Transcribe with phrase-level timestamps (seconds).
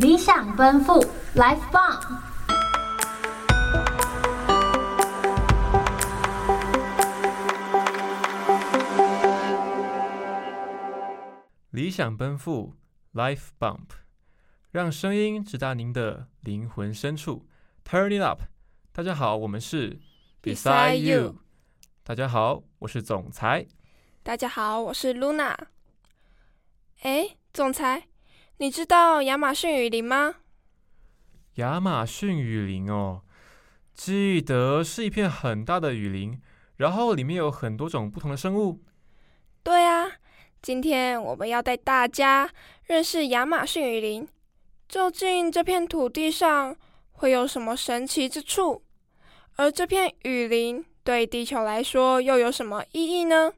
[0.00, 0.98] 理想奔赴
[1.34, 2.22] ，Life Bomb。
[11.68, 12.72] 理想奔赴
[13.12, 13.88] ，Life Bump，
[14.70, 17.46] 让声音直达您的灵魂深处
[17.84, 18.44] ，Turn it up。
[18.92, 20.00] 大家好，我们是
[20.42, 21.36] Beside You。
[22.02, 23.66] 大家好，我是总裁。
[24.22, 25.54] 大家好，我是 Luna。
[27.02, 28.08] 哎，总裁，
[28.60, 30.34] 你知道亚马逊雨林吗？
[31.54, 33.22] 亚马逊雨林哦，
[33.94, 36.38] 记得是一片很大的雨林，
[36.76, 38.82] 然后里面有很多种不同的生物。
[39.62, 40.06] 对啊，
[40.60, 42.50] 今天我们要带大家
[42.84, 44.28] 认识亚马逊雨林。
[44.86, 46.76] 究竟这片土地上
[47.12, 48.82] 会有什么神奇之处？
[49.56, 53.54] 而这片雨林对地球来说又有什么意义呢？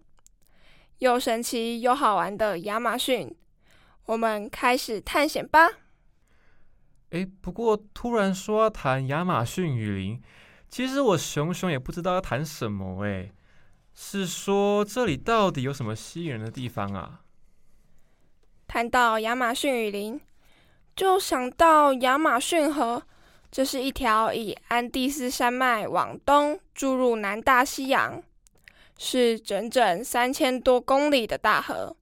[0.99, 3.35] 又神奇又好玩的亚马逊，
[4.07, 5.69] 我们开始探险吧。
[7.11, 10.23] 哎，不过突然说要谈亚马逊雨林，
[10.69, 13.05] 其实我熊熊也不知道要谈什么。
[13.05, 13.31] 哎，
[13.95, 17.21] 是说这里到底有什么吸引人的地方啊？
[18.67, 20.21] 谈到亚马逊雨林，
[20.97, 23.03] 就想到亚马逊河，
[23.51, 28.23] 这是一条以安第斯山脉往东注入南大西洋。
[28.99, 31.97] 是整整三千多公里的大河。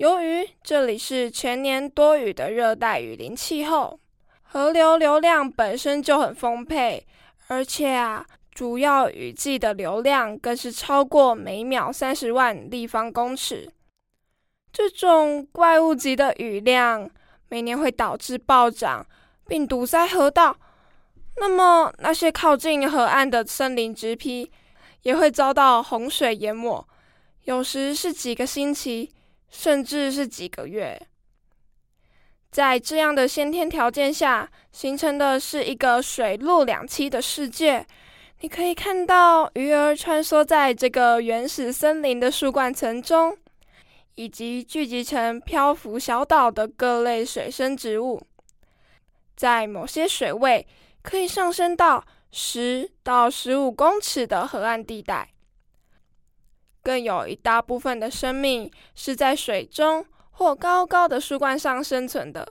[0.00, 4.00] 由于这里是全年多雨的热带雨林气候，
[4.40, 7.06] 河流流量本身就很丰沛，
[7.48, 13.70] 而且啊，主要雨季的流量更是超过每秒三十万立方公尺。
[14.72, 17.10] 这种怪物级的雨量，
[17.50, 19.06] 每年会导致暴涨，
[19.46, 20.56] 并堵塞河道。
[21.36, 24.50] 那么，那些靠近河岸的森林植被，
[25.02, 26.88] 也会遭到洪水淹没，
[27.44, 29.12] 有时是几个星期，
[29.50, 31.00] 甚至是几个月。
[32.50, 37.86] 在这样的先天条件下，形成的是一个水陆两栖的世界。
[38.40, 43.36] 你可以看到鱼儿穿梭在这个原始森林的树冠层中，
[44.14, 48.20] 以及聚集成漂浮小岛的各类水生植物。
[49.36, 50.66] 在某些水位，
[51.02, 55.28] 可以上升到十到十五公尺的河岸地带，
[56.82, 62.50] 更有一大部分的生命是在水中或高高的树冠上生存的。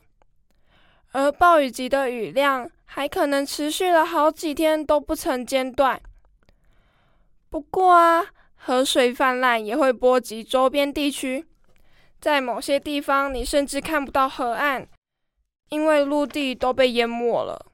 [1.11, 5.99] 而暴雨级的雨量还可能持续了好几天都不曾间断。
[7.49, 11.47] 不过啊，河水泛滥也会波及周边地区，
[12.21, 14.87] 在某些地方你甚至看不到河岸，
[15.69, 17.65] 因为陆地都被淹没了。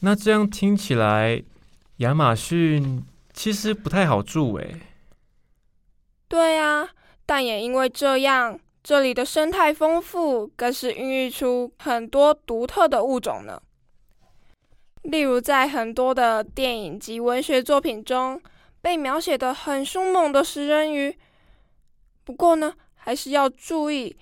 [0.00, 1.42] 那这样听起来，
[1.98, 3.02] 亚马逊
[3.32, 4.76] 其实不太好住诶。
[6.28, 6.88] 对啊，
[7.24, 13.60] 但也因为这样，这里的生态丰富，更是孕育出很多独特的物种呢。
[15.02, 18.40] 例如，在很多的电影及文学作品中，
[18.82, 21.16] 被描写的很凶猛的食人鱼。
[22.24, 24.16] 不过呢，还是要注意，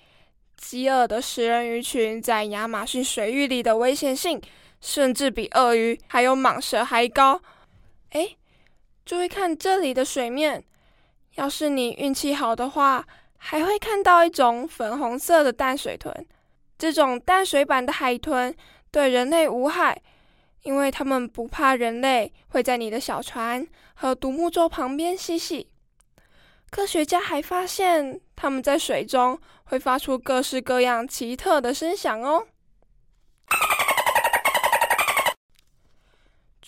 [0.55, 4.41] 饥饿的食人鱼群在亚马逊水域里的危险性。
[4.79, 7.41] 甚至比鳄鱼还有蟒蛇还高。
[8.11, 8.37] 哎，
[9.03, 10.63] 注意看这里的水面，
[11.37, 13.05] 要是你运气好的话，
[13.37, 16.13] 还会看到一种粉红色的淡水豚。
[16.77, 18.55] 这种淡水版的海豚
[18.91, 20.01] 对人类无害，
[20.63, 25.69] 因为它们不怕人类会在你的小船和独木舟旁边嬉戏。
[26.71, 32.47] 科学家还发现，它们在水中会发出各式各样奇特的声响哦。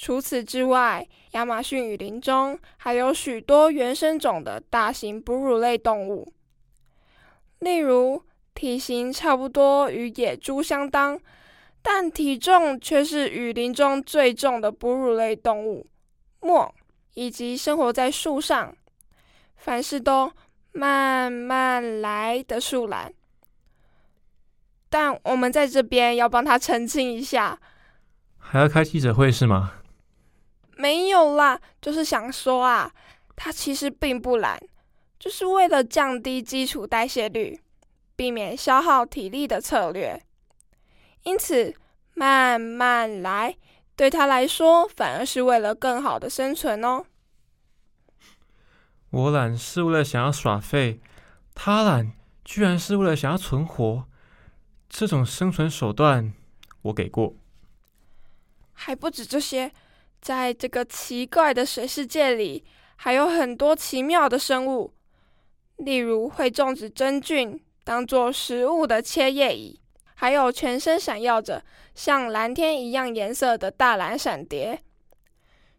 [0.02, 6.32] 除此之外，亚马逊雨林中还有许多原生种的大型哺乳类动物，
[7.60, 8.24] 例如
[8.56, 11.20] 体型差不多与野猪相当，
[11.82, 15.86] 但体重却是雨林中最重的哺乳类动物——
[16.40, 16.72] 貘，
[17.16, 18.74] 以及生活在树上、
[19.58, 20.32] 凡事都
[20.72, 23.14] 慢慢来的树懒。
[24.90, 27.60] 但我们在这边要帮他澄清一下，
[28.38, 29.74] 还要开记者会是吗？
[30.80, 32.90] 没有啦，就是想说啊，
[33.36, 34.58] 它其实并不懒，
[35.20, 37.60] 就是为了降低基础代谢率，
[38.16, 40.24] 避免消耗体力的策略。
[41.24, 41.76] 因此，
[42.14, 43.58] 慢慢来，
[43.98, 47.06] 对他来说反而是为了更好的生存哦。
[49.10, 51.02] 我懒是为了想要耍废，
[51.54, 52.14] 他懒
[52.46, 54.06] 居然是为了想要存活，
[54.88, 56.34] 这种生存手段
[56.84, 57.36] 我给过。
[58.72, 59.74] 还不止这些。
[60.22, 62.64] 在这个奇怪的水世界里，
[62.96, 64.94] 还有很多奇妙的生物，
[65.78, 69.80] 例如会种植真菌当做食物的切叶蚁，
[70.16, 71.64] 还有全身闪耀着
[71.96, 74.82] 像蓝天一样颜色的大蓝闪蝶，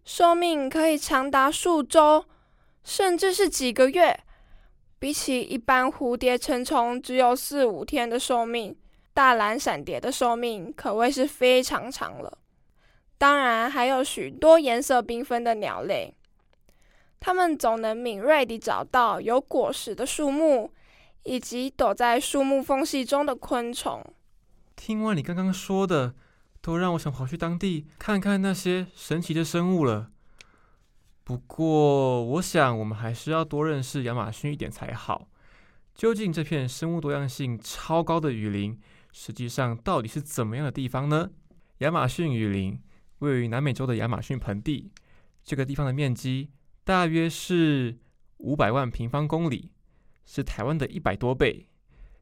[0.04, 2.24] 寿命可以长达数周，
[2.82, 4.18] 甚至是几个月。
[4.98, 8.76] 比起一般蝴蝶、成虫只有四五天的寿命，
[9.14, 12.38] 大蓝闪蝶的寿命可谓是非常长了。
[13.20, 16.16] 当然，还有许多颜色缤纷的鸟类，
[17.20, 20.72] 它们总能敏锐地找到有果实的树木，
[21.24, 24.02] 以及躲在树木缝隙中的昆虫。
[24.74, 26.14] 听完你刚刚说的，
[26.62, 30.10] 都让我想跑去当地看看那些神奇的生物了。
[31.22, 35.28] 不过，我想我们还是要多认识亚马逊一点才好。
[35.94, 38.80] 究竟这片生物多样性超高的雨林，
[39.12, 41.28] 实际上到底是怎么样的地方呢？
[41.80, 42.80] 亚马逊雨林
[43.20, 44.92] 位于南美洲的亚马逊盆地，
[45.42, 46.50] 这个地方的面积
[46.84, 47.98] 大约是
[48.36, 49.72] 五百万平方公里，
[50.26, 51.68] 是台湾的一百多倍，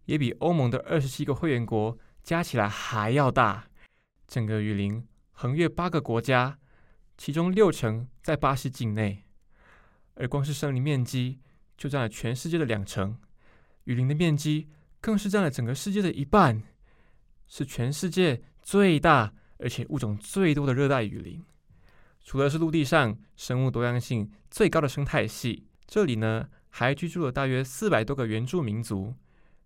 [0.05, 3.65] 也比欧盟的二十七个会员国加起来还要大。
[4.29, 6.59] 整个雨林横越八个国家。
[7.21, 9.25] 其中六成在巴西境内，
[10.15, 11.41] 而光是森林面积
[11.77, 13.19] 就占了全世界的两成，
[13.83, 14.69] 雨林的面积
[15.01, 16.63] 更是占了整个世界的一半，
[17.49, 21.43] 是全世界最大而且物种最多的热带雨林。
[22.25, 29.15] 除了是陆地上生物多样性最高的生态系，这里呢还居住了大约四百多个原住民族，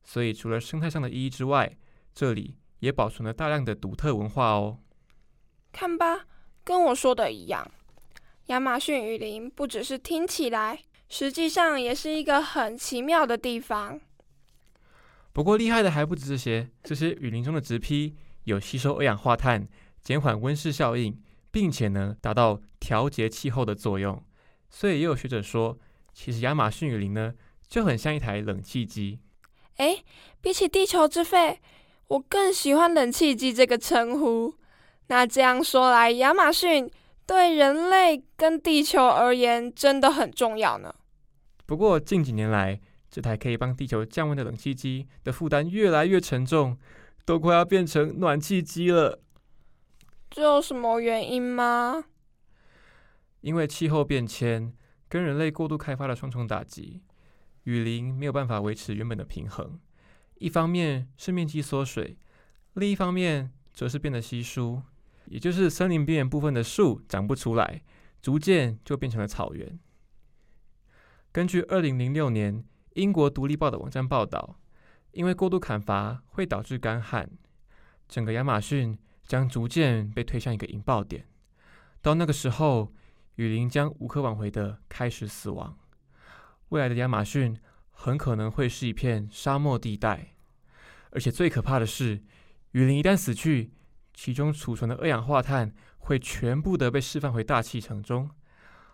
[0.05, 1.77] 所以除了生态上的意义之外，
[2.15, 4.79] 这里也保存了大量的独特文化哦。
[5.73, 6.27] 看吧。
[6.65, 7.69] 跟我说的一样，
[8.47, 14.01] 亚马逊雨林不只是听起来，实际上也是一个很奇妙的地方。
[15.33, 19.69] 不过厉害的还不止这些，这些雨林中的植被有吸收二氧化碳、
[20.01, 24.23] 减缓温室效应，并且呢达到调节气候的作用。
[24.71, 25.79] 所以也有学者说，
[26.13, 27.35] 其实亚马逊雨林呢
[27.69, 29.19] 就很像一台冷气机。
[29.77, 30.05] 诶，
[30.41, 31.61] 比起地球之肺，
[32.09, 34.55] 我更喜欢冷气机这个称呼。
[35.09, 36.91] 那这样说来，亚马逊
[37.27, 40.95] 对人类跟地球而言真的很重要呢。
[41.67, 42.81] 不过近几年来，
[43.11, 46.79] 这台可以帮地球降温的冷气机的负担越来越沉重，
[47.25, 49.23] 都快要变成暖气机了。
[50.31, 52.05] 这有什么原因吗？
[53.41, 54.73] 因为气候变迁
[55.09, 57.03] 跟人类过度开发的双重打击，
[57.65, 59.79] 雨林没有办法维持原本的平衡。
[60.37, 62.17] 一方面是面积缩水，
[62.75, 64.83] 另一方面则是变得稀疏。
[65.27, 67.83] 也就是森林边缘部分的树长不出来，
[68.21, 69.79] 逐渐就变成了草原。
[71.31, 72.65] 根据二零零六年
[72.95, 74.59] 英国独立报的网站报道，
[75.13, 77.31] 因为过度砍伐会导致干旱，
[78.09, 81.27] 整个亚马逊将逐渐被推向一个引爆点。
[82.01, 82.93] 到那个时候，
[83.37, 85.79] 雨林将无可挽回的开始死亡。
[86.71, 87.57] 未来的亚马逊
[87.91, 90.35] 很可能会是一片沙漠地带，
[91.11, 92.23] 而且最可怕的是，
[92.73, 93.71] 雨林一旦死去，
[94.15, 98.31] 其中储存的二氧化碳会全部的被释放回大气层中，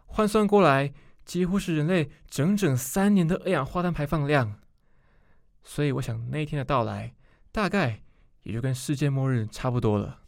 [0.07, 0.93] 换算过来，
[1.25, 4.61] 几乎是人类整整三年的二氧化碳排放量。
[5.63, 7.15] 所以，我想那一天的到来，
[7.53, 8.03] 大概
[8.43, 10.21] 也就跟世界末日差不多了。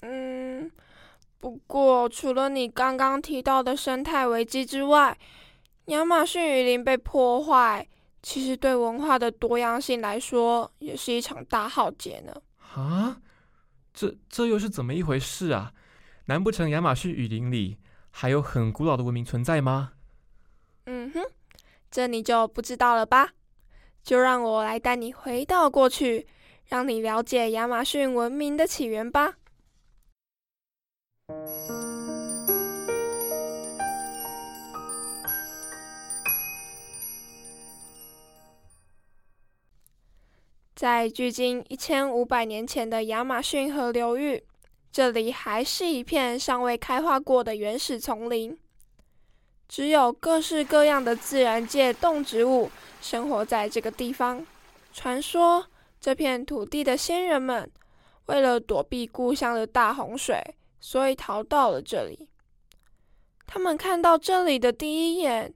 [0.00, 0.70] 嗯，
[1.38, 5.18] 不过除了你刚刚提到的生态危机之外，
[5.86, 7.86] 亚马逊雨林被破坏，
[8.22, 12.34] 其实对文化的多样性来说，也是一场大浩劫呢。
[12.74, 13.20] 啊？
[13.94, 15.72] 这这又是怎么一回事啊？
[16.26, 17.78] 难不成亚马逊雨林里
[18.10, 19.92] 还有很古老的文明存在吗？
[20.84, 21.22] 嗯哼，
[21.90, 23.30] 这你就不知道了吧？
[24.06, 26.28] 就让我来带你回到过去，
[26.66, 29.34] 让你了解亚马逊文明的起源吧。
[40.76, 44.44] 在距今一千五百年前的亚马逊河流域，
[44.92, 48.56] 这里还是一片尚未开化过的原始丛林，
[49.68, 52.70] 只有各式各样的自然界动植物
[53.00, 54.46] 生活在这个地方。
[54.92, 55.66] 传说
[56.00, 57.70] 这片土地的先人们
[58.26, 60.42] 为了躲避故乡的大洪水，
[60.80, 62.28] 所以逃到了这里。
[63.46, 65.54] 他们看到这里的第一眼!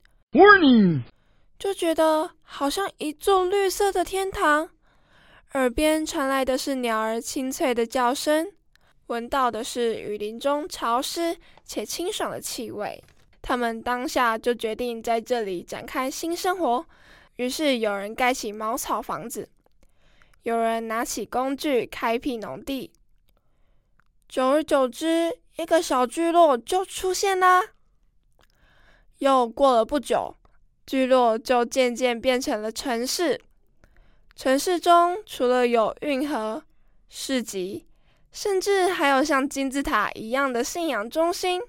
[1.59, 4.71] 就觉得好像一座绿色的天堂。
[5.55, 8.53] 耳边传来的是鸟儿清脆的叫声，
[9.09, 13.03] 闻到的是雨林中潮湿且清爽的气味。
[13.43, 16.87] 他们当下就决定在这里展开新生活。
[17.37, 19.49] 于是有人盖起茅草房子，
[20.43, 22.93] 有人拿起工具开辟农地。
[24.29, 27.63] 久而久之，一个小聚落就出现啦。
[29.19, 30.37] 又过了不久，
[30.87, 33.41] 聚落就渐渐变成了城市。
[34.37, 36.63] 城市中除了有运河，
[37.09, 37.87] 市集，
[38.33, 41.61] 甚至还有像金字塔一样的信仰中心。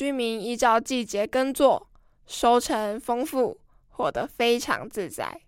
[0.00, 1.86] 居民依照季节耕作，
[2.26, 5.42] 收成丰富，活得非常自在。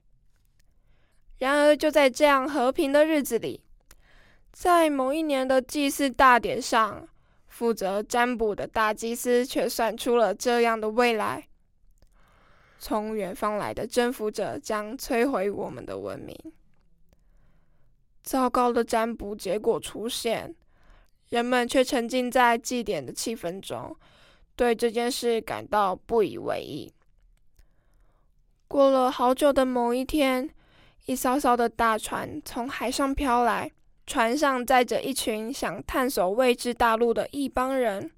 [1.38, 3.64] 然而，就在这样和平的日子里，
[4.52, 7.08] 在某一年的祭祀大典上，
[7.46, 11.48] 负责占卜的大祭司却算出了这样的未来：
[12.78, 16.36] 从远方来的征服者将摧毁我们的文明。
[18.22, 20.54] 糟糕的占卜结果出现，
[21.30, 23.96] 人们却沉浸在祭典的气氛中，
[24.56, 26.92] 对这件事感到不以为意。
[28.68, 30.48] 过了好久的某一天，
[31.06, 33.70] 一艘艘的大船从海上飘来，
[34.06, 38.10] 船上载着一群想探索未知大陆的一帮人。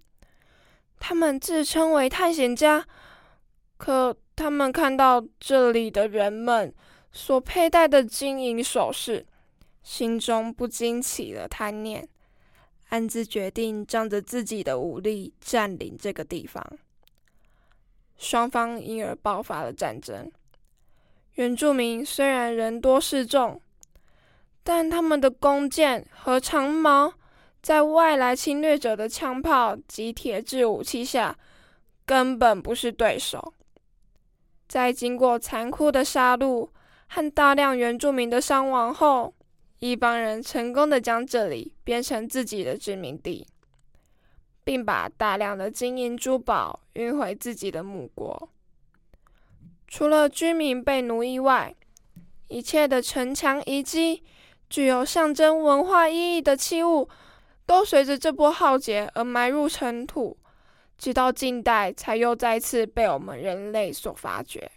[1.00, 2.86] 他们自称为探险家，
[3.76, 6.74] 可他们看到这里的人们
[7.12, 9.26] 所佩戴的金银首饰。
[9.82, 12.08] 心中不禁起了贪念，
[12.94, 16.64] 暗自决定仗着自己的武力占领这个地方。
[18.16, 20.30] 双方因而爆发了战争。
[21.32, 23.60] 原住民虽然人多势众，
[24.62, 27.12] 但他们的弓箭和长矛
[27.60, 31.36] 在外来侵略者的枪炮及铁制武器下，
[32.06, 33.52] 根本不是对手。
[34.68, 36.68] 在经过残酷的杀戮
[37.08, 39.34] 和大量原住民的伤亡后，
[39.78, 43.46] 一帮人成功的将这里变成自己的殖民地，
[44.64, 48.48] 并把大量的金银珠宝运回自己的母国。
[49.86, 51.74] 除了居民被奴役外，
[52.48, 54.22] 一切的城墙遗迹、
[54.70, 57.08] 具有象征文化意义的器物，
[57.66, 60.36] 都随着这波浩劫而埋入尘土，
[60.96, 64.70] 直到近代才又再次被我们人类所发掘。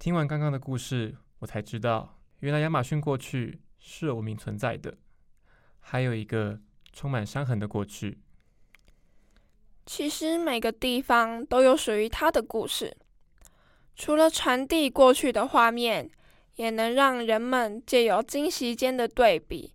[0.00, 4.96] 听完刚刚的故事，我才知道，原来亚马逊过去是有文明存在的，
[5.78, 6.58] 还有一个
[6.90, 8.18] 充满伤痕的过去。
[9.84, 12.96] 其实每个地方都有属于它的故事，
[13.94, 16.10] 除了传递过去的画面，
[16.54, 19.74] 也能让人们借由惊喜间的对比，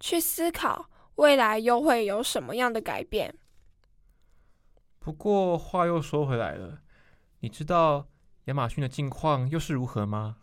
[0.00, 3.34] 去思考未来又会有什么样的改变。
[4.98, 6.80] 不过话又说回来了，
[7.40, 8.08] 你知道
[8.50, 10.38] 亚马逊的近况又是如何吗？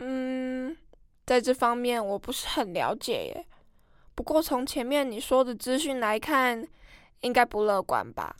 [0.00, 0.76] 嗯，
[1.24, 3.46] 在这方面我不是很了解耶。
[4.14, 6.68] 不过从前面你说的资讯来看，
[7.22, 8.36] 应该不乐观吧？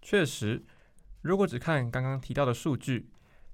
[0.00, 0.64] 确实，
[1.22, 3.10] 如果只看刚刚提到的数据，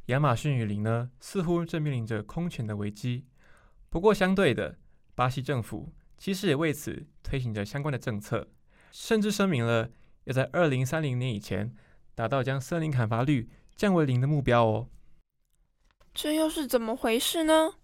[0.06, 3.24] 亚马逊雨林呢，似乎正面临着空前的危机。
[3.88, 4.76] 不过相对的，
[5.14, 8.48] 巴西政府其实也为此推行着相关的政策，
[8.90, 9.88] 甚至声明了
[10.24, 11.74] 要在二零三零年以前
[12.14, 14.88] 达到将森林砍伐率降为零的目标哦，
[16.14, 17.74] 这又是怎么回事呢？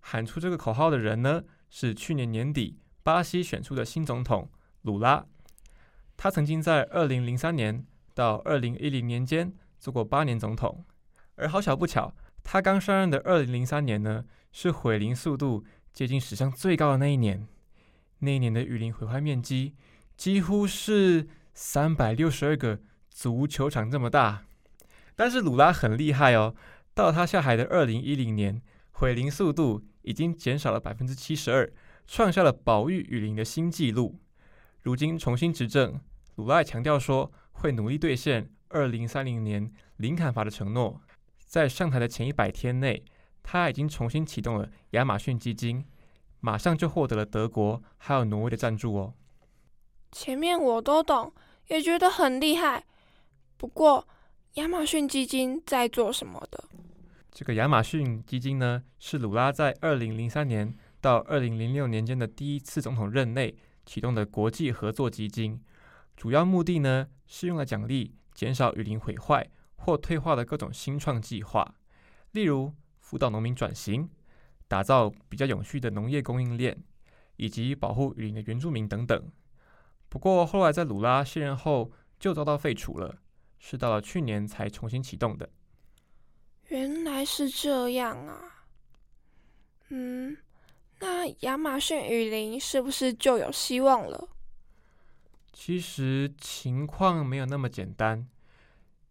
[0.00, 4.50] 喊出这个口号的人呢，是去年年底巴西选出的新总统
[4.82, 5.26] 鲁拉。
[6.16, 7.84] 他曾经在二零零三年
[8.14, 10.84] 到二零一零年间做过八年总统，
[11.36, 17.48] 而好巧不巧，他刚上任的二零零三年呢，是毁林速度接近史上最高的那一年。
[18.18, 19.74] 那一年的雨林毁坏面积
[20.16, 22.80] 几乎是三百六十二个
[23.10, 24.44] 足球场这么大。
[25.14, 26.54] 但是鲁拉很厉害哦，
[26.94, 28.60] 到他下海的二零一零年，
[28.92, 31.70] 毁林速度已经减少了百分之七十二，
[32.06, 34.18] 创下了保育雨林的新纪录。
[34.80, 36.00] 如今重新执政，
[36.36, 41.00] 鲁拉强调说会努力兑现二零三零年零砍伐的承诺。
[41.44, 43.04] 在上台的前一百天内，
[43.42, 45.84] 他已经重新启动了亚马逊基金，
[46.40, 49.14] 马上就获得了德国还有挪威的赞助哦。
[50.10, 51.32] 前面我都懂，
[51.68, 52.84] 也觉得很厉害，
[53.58, 54.08] 不过。
[54.56, 56.62] 亚马逊基金在做什么的？
[57.30, 63.56] 这个亚马逊基金呢，是鲁拉在二零零三年到二零零六年间的第一次总统任内
[63.86, 65.58] 启动的国际合作基金。
[66.18, 71.74] 主要目的呢，是用来奖励减少雨林毁坏或退化的各种新创计划，
[72.32, 74.06] 例如辅导农民转型、
[74.68, 76.76] 打造比较永续的农业供应链，
[77.36, 79.32] 以及保护雨林的原住民等等。
[80.10, 81.90] 不过后来在鲁拉卸任后，
[82.20, 83.16] 就遭到废除了。
[83.64, 85.48] 是到了去年才重新启动的。
[86.66, 88.66] 原来是这样啊。
[89.90, 90.36] 嗯，
[90.98, 94.28] 那亚马逊雨林是不是就有希望了？
[95.52, 98.28] 其实情况没有那么简单。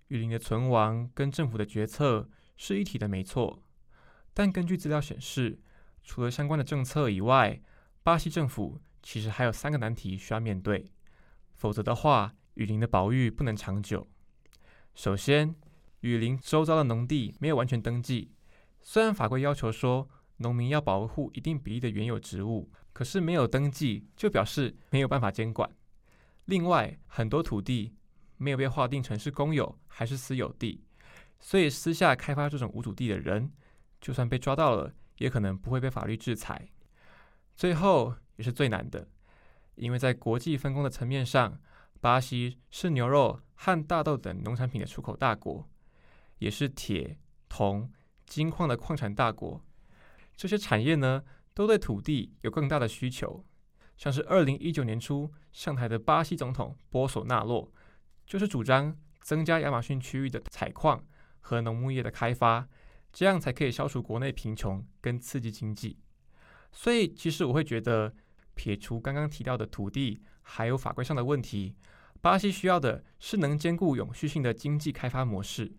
[0.09, 3.63] 雨林的存亡跟政府的决策是一体的，没错。
[4.33, 5.61] 但根据资料显示，
[6.03, 7.61] 除了相关的政策以外，
[8.03, 10.91] 巴西政府其实还有三个难题需要面对，
[11.55, 14.05] 否则的话，雨林的保育不能长久。
[14.93, 15.55] 首先，
[16.01, 18.31] 雨林周遭的农地没有完全登记，
[18.81, 25.69] 虽然法规要求说农民要保护一定比例的原有植物，可是没有登记就表示没有办法监管。
[26.45, 27.95] 另外，很多土地
[28.37, 30.83] 没有被划定成是公有还是私有地，
[31.39, 33.51] 所以私下开发这种无主地的人，
[34.01, 36.69] 就算被抓到了，也可能不会被法律制裁。
[37.55, 39.07] 最后也是最难的，
[39.75, 41.59] 因为在国际分工的层面上，
[42.01, 45.69] 巴西是牛肉和大豆等农产品的出口大国，
[46.39, 47.89] 也是铁、铜、
[48.25, 49.63] 金矿的矿产大国。
[50.35, 53.45] 这些产业呢，都对土地有更大的需求。
[53.97, 57.71] 像是二零一九年初上台的巴西总统波索纳洛，
[58.25, 61.05] 就是主张增加亚马逊区域的采矿
[61.39, 62.67] 和农牧业的开发，
[63.13, 65.99] 这样才可以消除国内贫穷跟刺激经济。
[66.71, 68.11] 所以，其实我会觉得，
[68.55, 71.75] 撇除刚刚提到的土地还有法规上的问题，
[72.21, 75.71] 巴西需要的是能兼顾永续性的经济开发模式，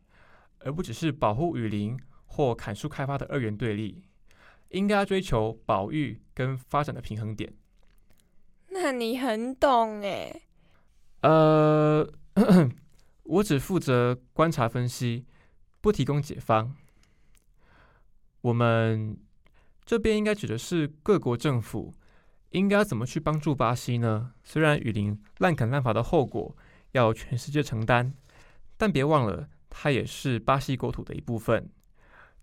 [0.60, 4.02] 而不只是保护雨林或砍树开发的二元对立。
[4.70, 7.52] 应该追求保育跟发展的平衡点。
[8.70, 10.42] 那你很懂诶。
[11.20, 12.10] 呃，
[13.24, 15.26] 我只负责观察分析，
[15.80, 16.74] 不提供解方。
[18.40, 19.16] 我们。
[19.84, 21.92] 这边应该指的是各国政府
[22.52, 24.32] 应该怎么去帮助巴西呢？
[24.44, 26.56] 虽然雨林滥垦滥伐的后果
[26.92, 28.14] 要全世界承担，
[28.76, 31.68] 但别忘了它也是巴西国土的一部分。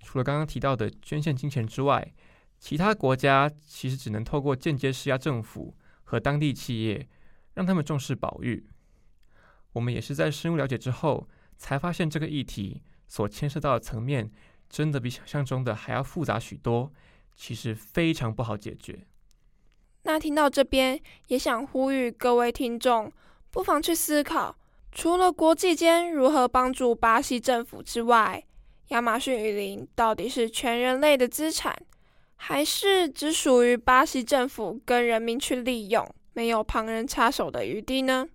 [0.01, 2.13] 除了刚刚提到的捐献金钱之外，
[2.57, 7.07] 其他国家其实只能透过间接施压政府和当地企业，
[7.53, 8.67] 让他们重视保育。
[9.73, 14.31] 我们也是在深入了解之后，才发现这个议题所牵涉到的层面，
[14.67, 16.91] 真的比想象中的还要复杂许多。
[17.35, 19.05] 其实非常不好解决。
[20.11, 23.13] 那听到这边，也想呼吁各位听众，
[23.51, 24.55] 不妨去思考，
[24.91, 28.43] 除了国际间如何帮助巴西政府之外，
[28.87, 31.79] 亚马逊雨林到底是全人类的资产，
[32.37, 38.27] 还是只属于巴西政府跟人民去利用，没有旁人插手的余地呢？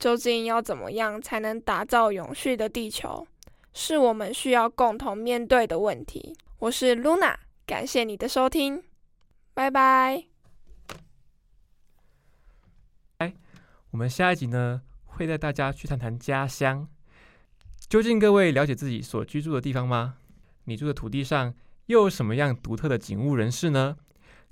[0.00, 3.24] 究竟要怎么样才能打造永续的地球，
[3.72, 6.36] 是我们需要共同面对的问题。
[6.58, 7.36] 我是 Luna。
[7.64, 8.82] 感谢你的收听，
[9.54, 10.24] 拜拜。
[13.18, 13.32] 哎，
[13.92, 16.88] 我们下一集呢，会带大家去谈谈家乡。
[17.90, 20.16] 究竟各位了解自己所居住的地方吗？
[20.64, 21.54] 你住的土地上
[21.86, 23.98] 又有什么样独特的景物人士呢？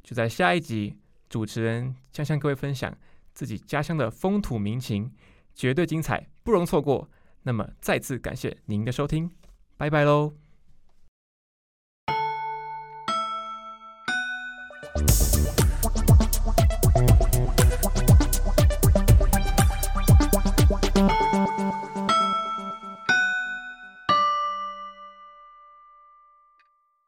[0.03, 0.99] 就在下一集，
[1.31, 2.95] 主持人将向各位分享
[3.33, 5.11] 自己家乡的风土民情，
[5.55, 7.09] 绝对精彩，不容错过。
[7.45, 9.31] 那么，再次感谢您的收听，
[9.79, 10.35] 拜拜喽。